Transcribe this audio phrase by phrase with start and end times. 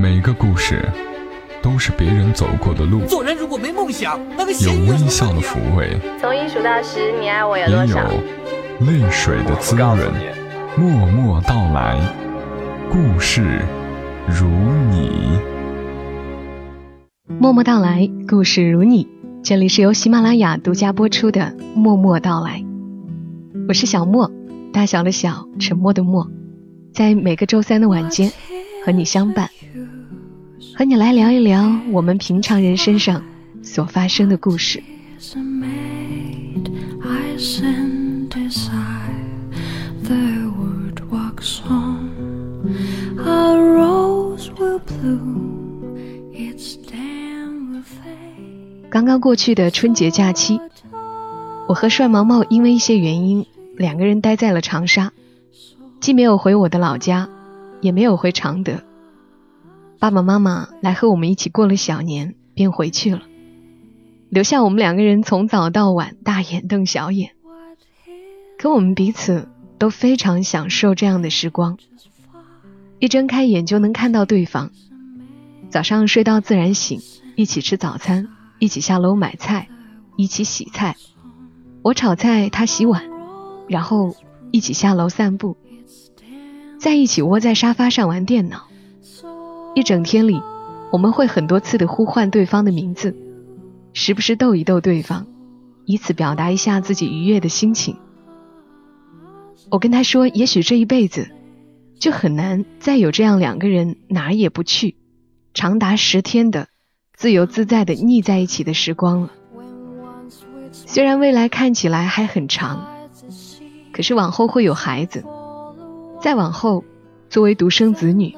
[0.00, 0.88] 每个故事
[1.60, 7.96] 都是别人走过的路，做人如果没梦想，那个有微笑的抚慰，从一数到十，你爱我有也有？
[8.86, 9.98] 泪水的滋润。
[10.76, 12.00] 默默到来，
[12.88, 13.60] 故事
[14.28, 14.46] 如
[14.92, 15.36] 你。
[17.26, 19.08] 默默到来，故事如你。
[19.42, 21.40] 这里是由喜马拉雅独家播出的
[21.74, 22.60] 《默默到来》，
[23.66, 24.30] 我是小莫，
[24.72, 26.30] 大小的小，沉默的默，
[26.94, 28.30] 在每个周三的晚间
[28.86, 29.50] 和你相伴，
[30.76, 33.22] 和你来聊一聊我们平常人身上
[33.62, 34.82] 所发生的故事。
[48.90, 50.60] 刚刚过去的春节假期，
[51.68, 53.46] 我和帅毛毛因为一些原因，
[53.76, 55.12] 两个人待在了长沙，
[56.00, 57.28] 既没有回我的老家，
[57.80, 58.82] 也没有回常德。
[60.00, 63.22] 爸爸妈妈来和我们一起过了小年，便回去了，
[64.30, 67.32] 留下我们两个人从早到晚大眼瞪小眼。
[68.58, 71.78] 可我们彼此都非常享受这样的时光，
[73.00, 74.70] 一睁开眼就能看到对方。
[75.68, 77.00] 早上睡到自然醒，
[77.34, 78.28] 一起吃早餐，
[78.60, 79.68] 一起下楼买菜，
[80.16, 80.94] 一起洗菜。
[81.82, 83.02] 我炒菜，他洗碗，
[83.66, 84.14] 然后
[84.52, 85.56] 一起下楼散步，
[86.78, 88.67] 在一起窝在沙发上玩电脑。
[89.74, 90.42] 一整天里，
[90.90, 93.14] 我们会很多次的呼唤对方的名字，
[93.92, 95.26] 时不时逗一逗对方，
[95.84, 97.96] 以此表达一下自己愉悦的心情。
[99.70, 101.28] 我跟他说，也许这一辈子
[101.98, 104.96] 就很难再有这样两个人哪儿也不去，
[105.54, 106.68] 长达十天的
[107.14, 109.30] 自由自在的腻在一起的时光了。
[110.72, 112.86] 虽然未来看起来还很长，
[113.92, 115.24] 可是往后会有孩子，
[116.20, 116.82] 再往后，
[117.28, 118.34] 作为独生子女，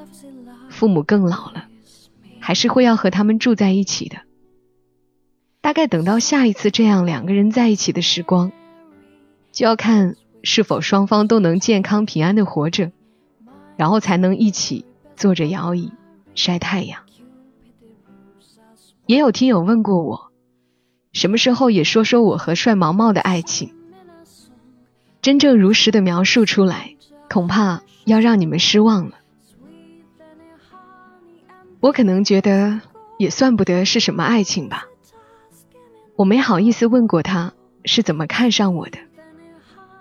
[0.81, 1.67] 父母更老了，
[2.39, 4.17] 还是会要和他们住在一起的。
[5.61, 8.51] 大概等到下一次这样两个人在一起的时光，
[9.53, 12.93] 就要看是否双方都能健康平安的活着，
[13.77, 15.93] 然后才能一起坐着摇椅
[16.35, 17.03] 晒太阳。
[19.05, 20.33] 也有听友问过我，
[21.13, 23.75] 什么时候也说说我和帅毛毛的爱情？
[25.21, 26.97] 真正如实的描述出来，
[27.29, 29.20] 恐怕要让你们失望了。
[31.81, 32.81] 我可能觉得
[33.19, 34.87] 也算不得是什么爱情吧。
[36.15, 37.55] 我没好意思问过他
[37.87, 38.99] 是怎么看上我的，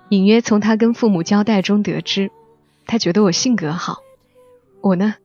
[0.10, 2.32] 隐约从他跟父母交代中得知，
[2.86, 4.00] 他觉得我性格好。
[4.82, 5.16] 我呢，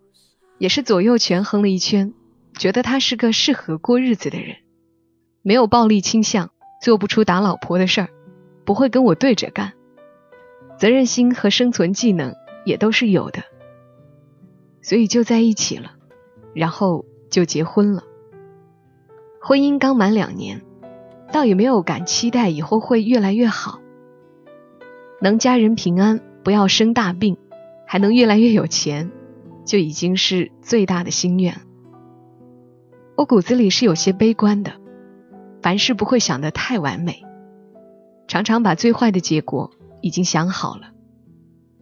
[0.59, 2.13] 也是左右权衡了一圈，
[2.57, 4.59] 觉得他是个适合过日子的人，
[5.43, 6.51] 没有暴力倾向，
[6.81, 8.09] 做不出打老婆的事儿，
[8.65, 9.73] 不会跟我对着干，
[10.79, 13.43] 责任心和生存技能也都是有的，
[14.83, 15.97] 所以就在一起了，
[16.55, 18.05] 然后就结婚了。
[19.41, 20.63] 婚姻刚满两年，
[21.33, 23.81] 倒也没有敢期待以后会越来越好，
[25.21, 27.37] 能家人平安，不要生大病，
[27.87, 29.11] 还能越来越有钱，
[29.67, 31.61] 就已经是最大的心愿。
[33.17, 34.73] 我骨子里是有些悲观的，
[35.61, 37.23] 凡事不会想得太完美，
[38.27, 40.93] 常常把最坏的结果已经想好了，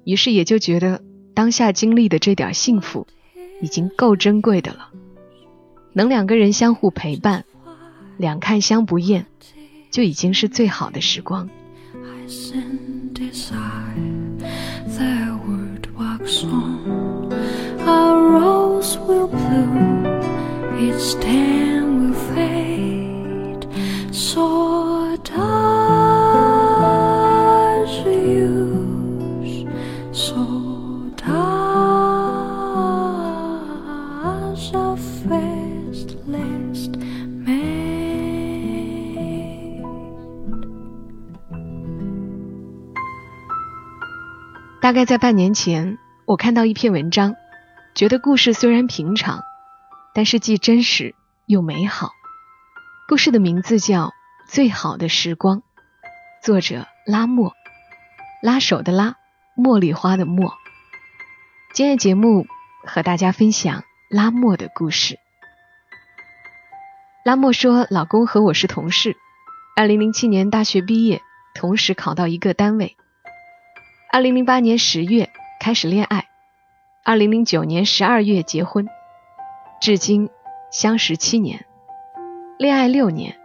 [0.05, 1.01] 于是也就觉得
[1.33, 3.07] 当下经历的这点幸福，
[3.63, 4.91] 已经够珍贵的了。
[5.95, 7.45] 能两个人相互陪伴，
[8.19, 9.25] 两看相不厌，
[9.91, 11.49] 就已经是最好的时光。
[44.93, 47.35] 大概在半年前，我看到一篇文章，
[47.95, 49.43] 觉得故事虽然平常，
[50.13, 51.15] 但是既真实
[51.47, 52.11] 又美好。
[53.09, 54.09] 故事的名字叫
[54.47, 55.61] 《最好的时光》，
[56.45, 57.55] 作者拉莫，
[58.43, 59.17] 拉手的拉，
[59.57, 60.53] 茉莉花的茉。
[61.73, 62.47] 今天节目
[62.85, 65.19] 和大家分享拉莫的故事。
[67.25, 69.17] 拉莫说，老公和我是同事，
[69.75, 71.23] 二零零七年大学毕业，
[71.55, 72.99] 同时考到一个单位。
[74.15, 76.29] 二零零八年十月开始恋爱，
[77.03, 78.87] 二零零九年十二月结婚，
[79.81, 80.29] 至今
[80.71, 81.65] 相识七年，
[82.59, 83.39] 恋爱六年，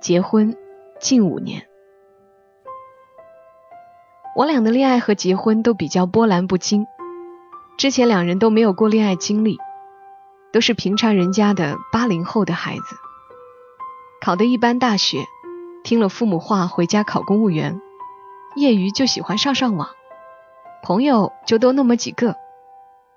[0.00, 0.56] 结婚
[0.98, 1.66] 近五年。
[4.34, 6.86] 我俩的恋爱和结婚都比较波澜不惊，
[7.76, 9.58] 之前两人都没有过恋爱经历，
[10.54, 12.96] 都是平常人家的八零后的孩子，
[14.22, 15.26] 考的一般大学，
[15.84, 17.78] 听了父母话回家考公务员，
[18.56, 19.90] 业余就喜欢上上网，
[20.84, 22.36] 朋友就都那么几个，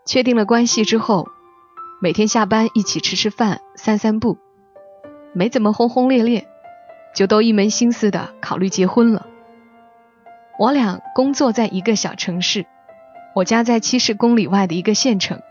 [0.05, 1.27] 确定了关系之后，
[2.01, 4.37] 每天下班一起吃吃饭、散散步，
[5.33, 6.47] 没怎么轰轰烈烈，
[7.13, 9.27] 就都一门心思的考虑结婚了。
[10.57, 12.65] 我俩工作在一个小城市，
[13.35, 15.41] 我家在七十公里外的一个县城。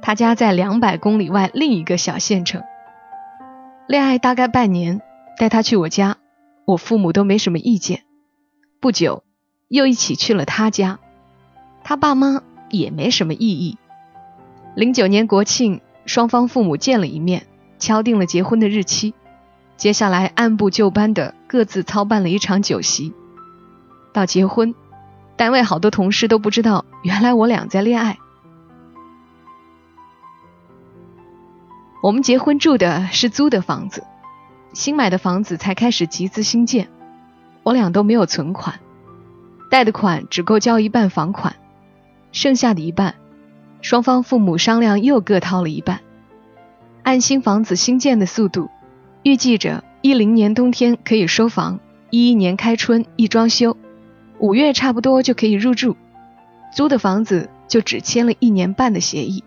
[0.00, 2.62] 他家在两百公里外另一个小县城。
[3.86, 5.02] 恋爱大概半年，
[5.38, 6.16] 带他去我家，
[6.64, 8.04] 我父母都没什么意见。
[8.80, 9.22] 不久，
[9.68, 10.98] 又一起去了他家，
[11.88, 13.78] 他爸妈也没什么异议。
[14.74, 17.46] 零九年国庆，双方父母见了一面，
[17.78, 19.14] 敲定了结婚的日期。
[19.76, 23.14] 接下来按部就班的各自操办了一场酒席。
[24.12, 24.74] 到结婚，
[25.36, 28.18] 单位好多同事都不知道，原来我俩在恋爱。
[32.02, 34.02] 我们结婚住的是租的房子，
[34.72, 36.88] 新买的房子才开始集资新建，
[37.62, 38.80] 我俩都没有存款，
[39.70, 41.54] 贷的款只够交一半房款，
[42.32, 43.14] 剩下的一半，
[43.80, 46.00] 双方父母商量又各掏了一半。
[47.02, 48.68] 按新房子新建的速度，
[49.22, 51.80] 预计着一零年冬天可以收房，
[52.10, 53.76] 一一年开春一装修，
[54.38, 55.96] 五月差不多就可以入住，
[56.74, 59.44] 租的房子就只签了一年半的协议。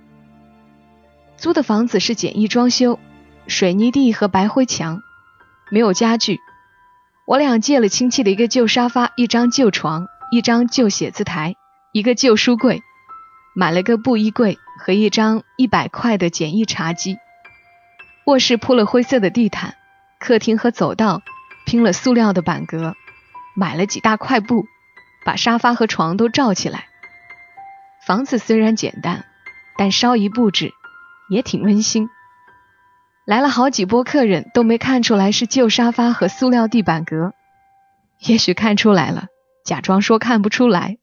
[1.37, 2.99] 租的房子是简易装修，
[3.47, 5.01] 水泥地和白灰墙，
[5.69, 6.39] 没有家具。
[7.25, 11.55] 我俩借了亲戚的一个旧沙发、一张旧床、一张旧写字台、
[11.91, 12.81] 一个旧书柜，
[13.55, 17.17] 买了个布衣柜和一张一百块的简易茶几。
[18.25, 19.75] 卧室铺了灰色的地毯，
[20.19, 21.21] 客厅和走道
[21.65, 22.95] 拼了塑料的板格，
[23.55, 24.65] 买了几大块布，
[25.25, 26.85] 把沙发和床都罩起来。
[28.05, 29.25] 房子虽然简单，
[29.77, 30.73] 但稍一布置。
[31.29, 32.09] 也挺温馨。
[33.23, 37.33] 来了好几波客人，都没看出来是旧沙发和塑料地板革。
[38.17, 39.27] 也许看出来了，
[39.63, 40.97] 假装说看不出来。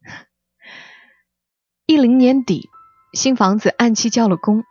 [1.89, 2.69] 一零年底，
[3.13, 4.65] 新房子按期交了工，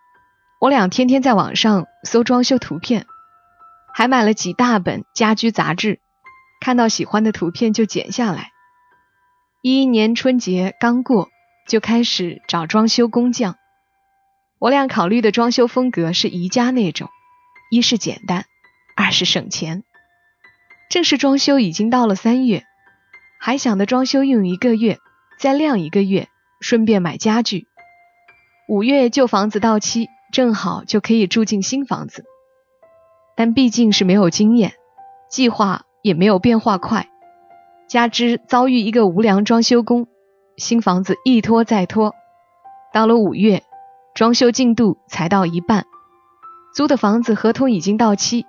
[0.59, 3.07] 我俩天天在网上搜装修图片，
[3.94, 6.01] 还买了几大本家居杂志，
[6.59, 8.51] 看到喜欢的图片就剪下来。
[9.62, 11.29] 一一年春节刚过，
[11.69, 13.56] 就开始找装修工匠。
[14.59, 17.07] 我俩考虑的装修风格是宜家那种，
[17.71, 18.44] 一是简单，
[18.97, 19.85] 二是省钱。
[20.89, 22.65] 正式装修已经到了三月，
[23.39, 24.97] 还想着装修用一个月，
[25.39, 26.27] 再晾一个月，
[26.65, 27.67] 顺便买家具。
[28.67, 32.25] 五月旧房子到期，正好就可以住进新房子。
[33.38, 34.73] 但毕竟是没有经验，
[35.29, 37.07] 计划也没有变化快，
[37.88, 40.07] 加之遭遇一个无良装修工，
[40.57, 42.15] 新房子一拖再拖，
[42.91, 43.61] 到了五月。
[44.15, 45.85] 装修进度才到一半，
[46.73, 48.47] 租的房子合同已经到期。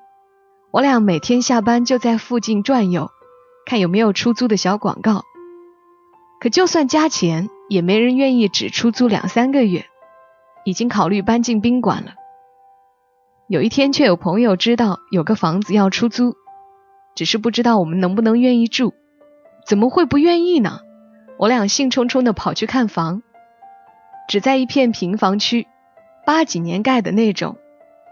[0.70, 3.10] 我俩每天下班就在附近转悠，
[3.66, 5.22] 看有没有出租的小广告。
[6.40, 9.84] 可就算加钱，也没人愿意只出租两三个月。
[10.64, 12.14] 已经考虑搬进宾馆了。
[13.48, 16.34] 有一天，却有朋友知道有个房子要出租，
[17.14, 18.92] 只是不知道我们能不能愿意住。
[19.64, 20.80] 怎么会不愿意呢？
[21.38, 23.22] 我俩兴冲冲的跑去看房。
[24.28, 25.68] 只在一片平房区，
[26.24, 27.56] 八几年盖的那种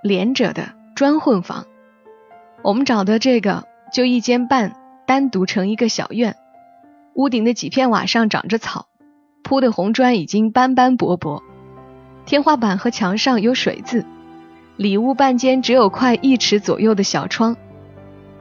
[0.00, 1.66] 连着的砖混房。
[2.62, 4.76] 我们找的这个就一间半，
[5.06, 6.36] 单独成一个小院。
[7.14, 8.86] 屋顶的几片瓦上长着草，
[9.44, 11.44] 铺的红砖已经斑斑驳驳。
[12.26, 14.04] 天花板和墙上有水渍。
[14.76, 17.56] 里屋半间只有块一尺左右的小窗，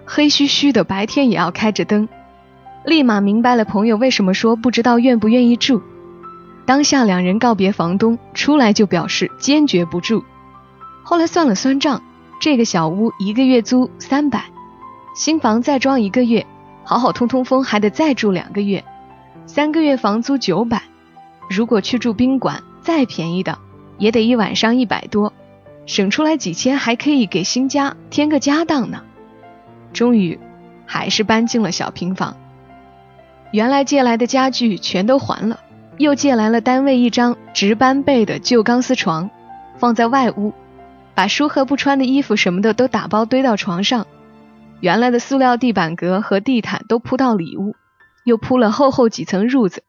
[0.03, 2.09] 黑黢黢的，白天也要开着灯。
[2.85, 5.83] 立马明白了朋友为什么说不知道愿不愿意住。
[6.65, 10.23] 当下两人告别房东，出来就表示坚决不住。
[11.03, 12.01] 后来算了算账，
[12.39, 14.45] 这个小屋一个月租三百，
[15.15, 16.47] 新房再装一个月，
[16.83, 18.83] 好好通通风还得再住两个月，
[19.45, 20.81] 三个月房租九百。
[21.49, 23.57] 如果去住宾馆，再便宜的
[23.97, 25.33] 也得一晚上一百多，
[25.85, 29.03] 省出来几千还可以给新家添个家当呢。
[29.93, 30.39] 终于，
[30.85, 32.37] 还是搬进了小平房，
[33.51, 35.59] 原来借来的家具全都还了。
[35.99, 39.29] 又借来了单位一张值班备的旧钢丝床，
[39.77, 40.51] 放在外屋，
[41.13, 44.07] 把书和不穿的衣服什么的都打包堆到床上。
[44.79, 47.75] 原来的塑料地板革和地毯都铺到里屋，
[48.25, 49.83] 又铺了厚厚几层褥子，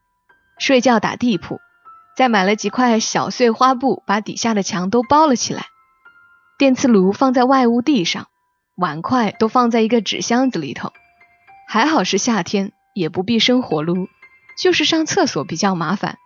[0.59, 1.61] 睡觉打地铺。
[2.17, 5.67] 再买了几块小碎花布，把底下的墙都包了起来。
[6.59, 8.29] 电磁炉放在外屋地上，
[8.77, 10.93] 碗筷都放在一个纸箱子里头。
[11.67, 14.09] 还好是夏天，也不必生火炉。
[14.57, 16.19] 就是上厕所比较麻烦，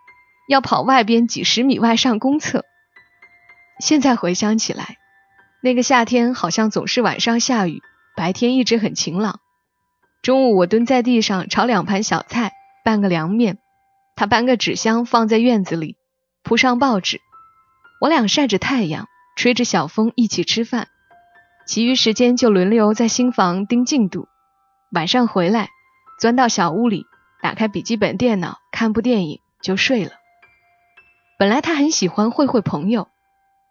[0.47, 2.63] 要跑外边几十米外上公厕。
[3.79, 4.97] 现在回想起来，
[5.63, 7.81] 那个夏天好像总是晚上下雨，
[8.15, 9.39] 白天一直很晴朗。
[10.21, 12.51] 中午我蹲在地上炒两盘小菜，
[12.85, 13.57] 拌个凉面，
[14.19, 15.95] 他搬个纸箱放在院子里，
[16.43, 17.21] 铺上报纸，
[18.01, 19.07] 我俩晒着太阳，
[19.37, 20.89] 吹着小风一起吃饭，
[21.65, 24.27] 其余时间就轮流在新房盯进度。
[24.91, 25.69] 晚上回来，
[26.19, 27.05] 钻到小屋里，
[27.41, 30.11] 打开笔记本电脑看部电影就睡了。
[31.37, 33.07] 本来他很喜欢会会朋友，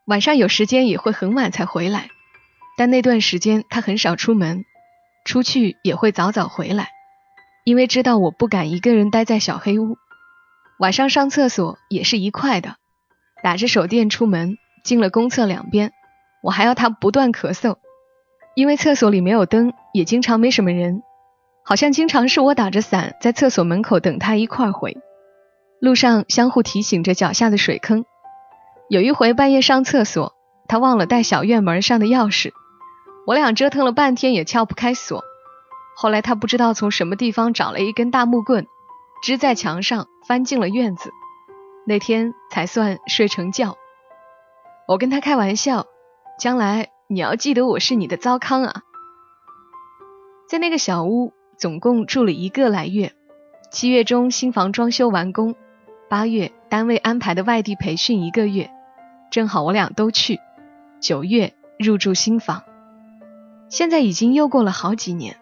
[0.06, 2.08] 晚上有时间也会很晚才回来，
[2.78, 4.64] 但那段时间他很少出门。
[5.26, 6.88] 出去也会早早回来，
[7.64, 9.98] 因为知道我不敢一个人待在小黑屋。
[10.78, 12.76] 晚上上厕所也是一块的，
[13.42, 15.92] 打着手电出门，进了公厕两边，
[16.40, 17.78] 我还要他不断咳嗽，
[18.54, 21.02] 因为厕所里没有灯，也经常没什么人，
[21.64, 24.96] 好像经常是我打着伞在厕所门口等他一块回。
[25.80, 28.04] 路上相互提醒着脚下的水坑。
[28.88, 30.32] 有一回半夜上厕所，
[30.68, 32.52] 他忘了带小院门上的钥匙。
[33.26, 35.24] 我俩折腾了半天也撬不开锁，
[35.96, 38.66] 后来他不知道从什么地方找了一根大木棍，
[39.22, 41.10] 支在墙上翻进了院子，
[41.86, 43.76] 那天才算睡成觉。
[44.86, 45.86] 我跟他开玩笑，
[46.38, 48.82] 将来你要记得我是你的糟糠啊。
[50.48, 53.12] 在那个小屋总共住了一个来月，
[53.70, 55.54] 七月中新房装修完工，
[56.08, 58.70] 八月单位安排的外地培训一个月，
[59.30, 60.38] 正好我俩都去，
[61.00, 62.62] 九月入住新房。
[63.68, 65.36] 现在已经又过了好几年，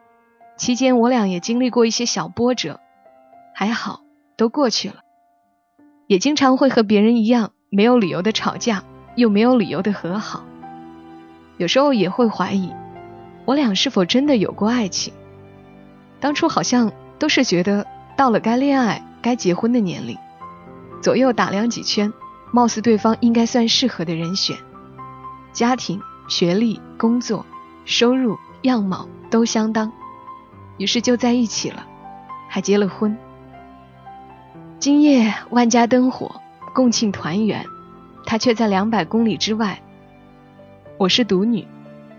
[0.57, 2.81] 期间我俩也经历过一些小波折，
[3.59, 4.03] 还好
[4.37, 4.97] 都过去了。
[6.09, 8.85] 也经常会和别人一样，没有理由的吵架，
[9.15, 10.45] 又没有理由的和好。
[11.57, 12.71] 有时候也会怀疑，
[13.47, 15.15] 我俩是否真的有过爱情？
[16.21, 20.19] 当初好像都是觉得到了该恋爱、该结婚的年龄，
[21.01, 22.13] 左右打量几圈，
[22.53, 24.55] 貌似对方应该算适合的人选，
[25.55, 25.99] 家庭、
[26.29, 27.47] 学历、工作。
[27.87, 29.91] 收入、样貌都相当，
[30.77, 31.87] 于是就在一起了，
[32.51, 33.17] 还结了婚。
[34.79, 36.41] 今夜万家灯火，
[36.75, 37.65] 共庆团圆，
[38.27, 39.81] 他却在两百公里之外。
[40.99, 41.67] 我是独女，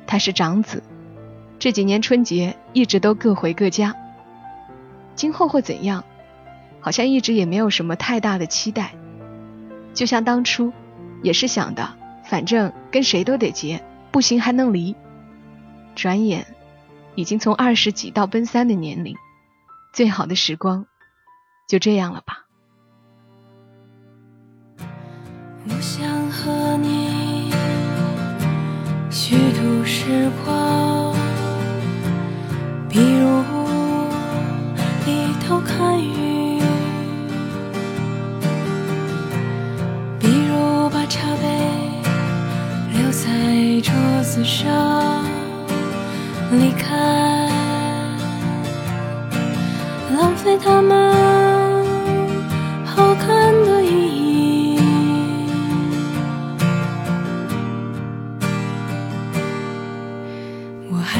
[0.07, 0.81] 他是长子，
[1.59, 3.95] 这几年春节一直都各回各家。
[5.13, 6.03] 今后会怎样？
[6.81, 8.95] 好像一直也没有什么太大的期待。
[9.93, 10.73] 就像当初，
[11.21, 11.95] 也是想的，
[12.25, 14.95] 反正跟谁都得结，不行还能离。
[15.95, 16.47] 转眼，
[17.13, 19.15] 已经从二十几到奔三的年龄，
[19.93, 20.87] 最好的时光
[21.67, 22.45] 就这样了吧。
[25.67, 27.51] 不想和你
[29.09, 30.76] 虚度时光，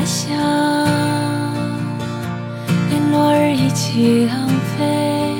[0.07, 0.31] 想
[2.89, 5.35] 连落日一起浪费，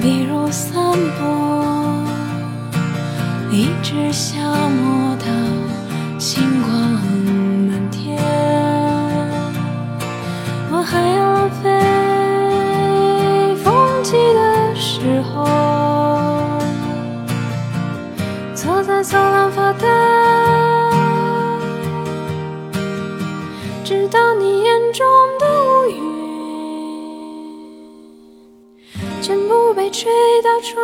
[0.00, 1.24] 比如散步，
[3.50, 4.38] 一直消
[4.68, 4.95] 磨。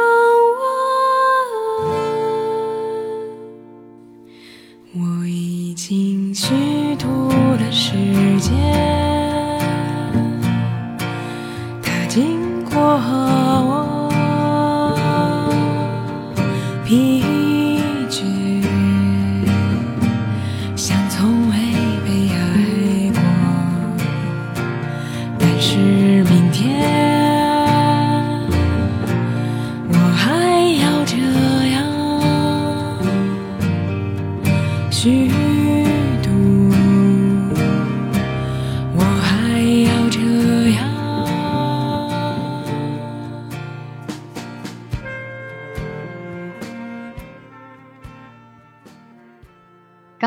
[0.02, 0.71] 到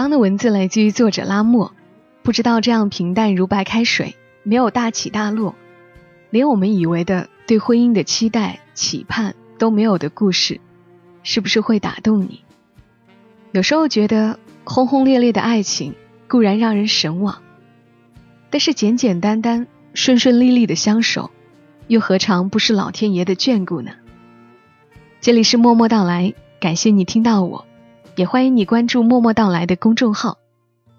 [0.05, 1.73] 刚的文字来自于作者拉莫，
[2.21, 5.55] 不知道这样平淡如白开水，没有大起大落，
[6.29, 10.61] 连我们以为的对婚姻的期待、期盼都没有的故事，
[11.23, 12.43] 是不是会打动你？
[13.51, 15.95] 有时候觉得轰轰烈烈的爱情
[16.27, 17.41] 固然让人神往，
[18.51, 21.31] 但是简简单单、顺顺利利的相守，
[21.87, 23.93] 又何尝不是老天爷的眷顾呢？
[25.19, 27.65] 这里是默默到来，感谢你听到我，
[28.15, 30.37] 也欢迎你关注默默到来的公众号，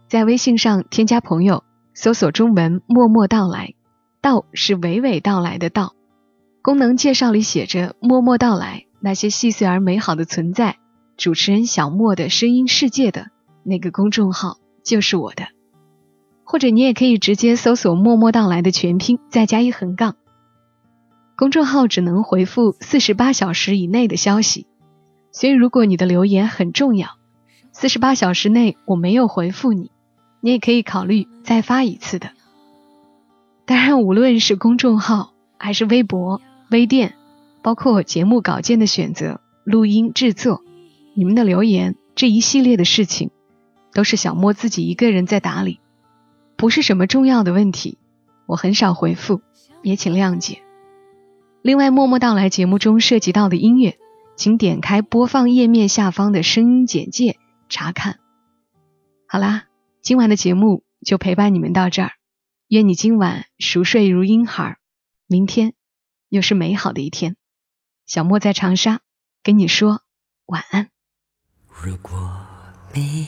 [0.07, 3.73] 在微信上添加朋友，搜索中文默默到来，
[4.21, 5.95] 到是娓娓道来的道。
[6.61, 10.77] 功能介绍里写着“默默到来”，那些细碎而美好的存在。
[11.17, 13.29] 主持人小莫的声音世界的
[13.65, 15.47] 那个公众号就是我的，
[16.45, 20.17] 或者你也可以直接搜索“默默到来”的全拼，再加一横杠。
[21.35, 24.67] 公众号只能回复四十八小时以内的消息，
[25.37, 27.11] 所以如果你的留言很重要，
[27.71, 29.91] 四十八小时内我没有回复你，
[30.41, 32.31] 你也可以考虑再发一次的。
[33.67, 36.41] 当然，无论是公众号还是微博、
[36.71, 37.17] 微店，
[37.61, 40.63] 包括节目稿件的选择、录音制作。
[41.13, 43.31] 你们的留言这一系列的事情，
[43.93, 45.81] 都是小莫自己一个人在打理，
[46.57, 47.99] 不是什么重要的问题，
[48.47, 49.43] 我很少回复，
[49.83, 50.63] 也请谅解。
[51.61, 53.99] 另外，默默到来节目中涉及到的音乐，
[54.37, 57.39] 请点开播放页面下方的声音简介
[57.69, 58.21] 查看。
[59.27, 59.65] 好啦，
[60.03, 62.13] 今晚的节目就陪伴你们到这儿，
[62.69, 64.77] 愿你今晚熟睡如婴孩，
[65.27, 65.73] 明天
[66.29, 67.37] 又是美好的一天。
[68.07, 69.01] 小莫在长沙
[69.43, 70.03] 跟你说
[70.45, 70.91] 晚安。
[71.69, 72.17] 如果
[72.95, 73.27] 没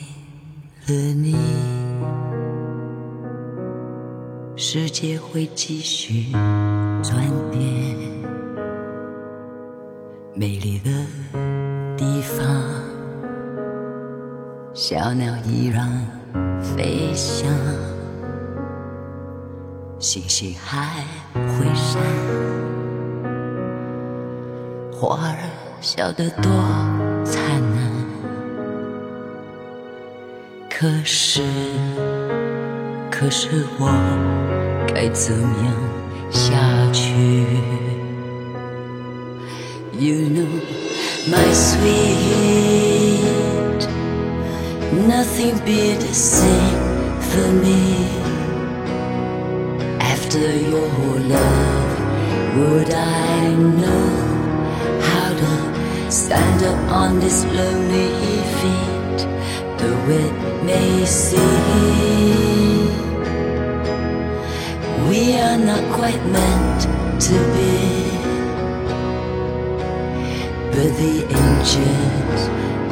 [0.87, 1.35] 了你，
[4.55, 6.31] 世界会继续
[7.03, 8.38] 转变。
[10.39, 10.89] 美丽的
[11.97, 12.47] 地方，
[14.73, 15.85] 小鸟依然
[16.61, 17.51] 飞翔，
[19.99, 21.03] 星星还
[21.33, 22.01] 会闪，
[24.93, 25.35] 花儿
[25.81, 26.49] 笑得多
[27.25, 27.43] 灿
[27.75, 27.91] 烂。
[30.69, 31.41] 可是，
[33.11, 33.91] 可是我
[34.95, 35.73] 该怎样
[36.31, 36.55] 下
[36.93, 37.45] 去
[39.99, 40.61] ？You know,
[41.27, 43.19] my sweet,
[45.07, 48.07] nothing be the same for me.
[49.99, 51.99] After your love,
[52.57, 54.09] would I know
[55.01, 55.51] how to
[56.09, 58.09] stand up on this lonely
[58.57, 59.19] feet?
[59.79, 61.39] The wind may seem
[65.09, 66.81] we are not quite meant
[67.27, 68.08] to be,
[70.79, 72.41] but the angels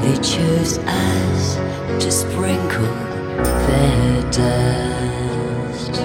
[0.04, 1.56] they chose us
[2.04, 2.93] to sprinkle
[3.67, 6.02] their dust.